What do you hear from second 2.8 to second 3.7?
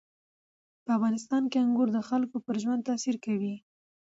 تاثیر کوي.